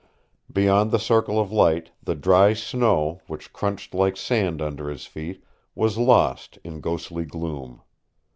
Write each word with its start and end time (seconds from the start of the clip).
Beyond 0.51 0.89
the 0.89 0.97
circle 0.97 1.39
of 1.39 1.51
light 1.51 1.91
the 2.01 2.15
dry 2.15 2.53
snow, 2.53 3.21
which 3.27 3.53
crunched 3.53 3.93
like 3.93 4.17
sand 4.17 4.59
under 4.59 4.89
his 4.89 5.05
feet, 5.05 5.43
was 5.75 5.95
lost 5.95 6.57
in 6.63 6.81
ghostly 6.81 7.23
gloom. 7.23 7.83